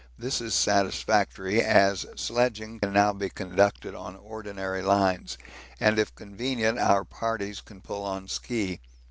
[0.17, 5.37] This is satisfactory, as sledging can now be conducted on ordinary lines,
[5.79, 8.79] and if convenient our parties can pull on ski.